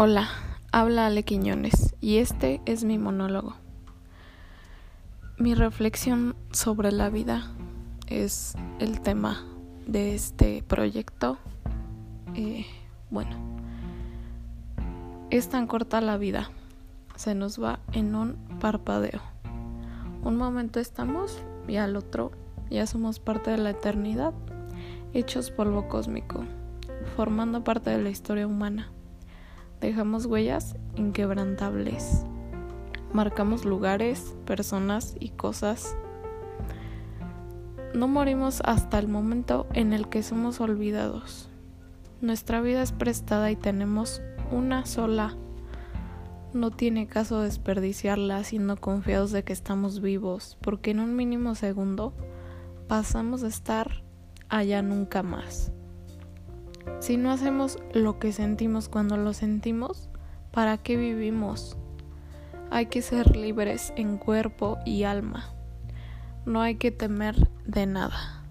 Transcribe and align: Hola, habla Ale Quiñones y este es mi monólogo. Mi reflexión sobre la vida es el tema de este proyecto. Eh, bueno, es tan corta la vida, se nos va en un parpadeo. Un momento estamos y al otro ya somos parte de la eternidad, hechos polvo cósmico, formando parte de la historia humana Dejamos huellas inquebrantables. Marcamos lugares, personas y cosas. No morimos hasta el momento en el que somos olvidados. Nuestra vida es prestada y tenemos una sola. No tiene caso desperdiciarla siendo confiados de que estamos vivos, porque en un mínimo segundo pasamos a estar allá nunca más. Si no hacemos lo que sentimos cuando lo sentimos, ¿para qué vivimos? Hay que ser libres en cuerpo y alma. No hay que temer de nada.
Hola, 0.00 0.28
habla 0.70 1.06
Ale 1.06 1.24
Quiñones 1.24 1.96
y 2.00 2.18
este 2.18 2.60
es 2.66 2.84
mi 2.84 2.98
monólogo. 2.98 3.56
Mi 5.38 5.56
reflexión 5.56 6.36
sobre 6.52 6.92
la 6.92 7.10
vida 7.10 7.50
es 8.06 8.54
el 8.78 9.00
tema 9.00 9.44
de 9.88 10.14
este 10.14 10.62
proyecto. 10.62 11.36
Eh, 12.36 12.64
bueno, 13.10 13.58
es 15.30 15.48
tan 15.48 15.66
corta 15.66 16.00
la 16.00 16.16
vida, 16.16 16.48
se 17.16 17.34
nos 17.34 17.60
va 17.60 17.80
en 17.90 18.14
un 18.14 18.36
parpadeo. 18.60 19.20
Un 20.22 20.36
momento 20.36 20.78
estamos 20.78 21.42
y 21.66 21.74
al 21.74 21.96
otro 21.96 22.30
ya 22.70 22.86
somos 22.86 23.18
parte 23.18 23.50
de 23.50 23.58
la 23.58 23.70
eternidad, 23.70 24.32
hechos 25.12 25.50
polvo 25.50 25.88
cósmico, 25.88 26.44
formando 27.16 27.64
parte 27.64 27.90
de 27.90 28.00
la 28.00 28.10
historia 28.10 28.46
humana 28.46 28.92
Dejamos 29.80 30.26
huellas 30.26 30.76
inquebrantables. 30.96 32.24
Marcamos 33.12 33.64
lugares, 33.64 34.34
personas 34.44 35.14
y 35.20 35.30
cosas. 35.30 35.96
No 37.94 38.08
morimos 38.08 38.60
hasta 38.64 38.98
el 38.98 39.08
momento 39.08 39.66
en 39.72 39.92
el 39.92 40.08
que 40.08 40.22
somos 40.22 40.60
olvidados. 40.60 41.48
Nuestra 42.20 42.60
vida 42.60 42.82
es 42.82 42.92
prestada 42.92 43.50
y 43.50 43.56
tenemos 43.56 44.20
una 44.50 44.84
sola. 44.84 45.36
No 46.52 46.70
tiene 46.70 47.06
caso 47.06 47.40
desperdiciarla 47.40 48.42
siendo 48.42 48.76
confiados 48.76 49.30
de 49.30 49.44
que 49.44 49.52
estamos 49.52 50.00
vivos, 50.00 50.58
porque 50.60 50.90
en 50.90 51.00
un 51.00 51.14
mínimo 51.14 51.54
segundo 51.54 52.14
pasamos 52.88 53.44
a 53.44 53.48
estar 53.48 54.02
allá 54.48 54.82
nunca 54.82 55.22
más. 55.22 55.72
Si 57.00 57.16
no 57.16 57.30
hacemos 57.30 57.78
lo 57.92 58.18
que 58.18 58.32
sentimos 58.32 58.88
cuando 58.88 59.16
lo 59.16 59.32
sentimos, 59.32 60.08
¿para 60.50 60.78
qué 60.78 60.96
vivimos? 60.96 61.76
Hay 62.70 62.86
que 62.86 63.02
ser 63.02 63.36
libres 63.36 63.92
en 63.96 64.18
cuerpo 64.18 64.78
y 64.84 65.04
alma. 65.04 65.52
No 66.44 66.60
hay 66.60 66.76
que 66.76 66.90
temer 66.90 67.48
de 67.64 67.86
nada. 67.86 68.42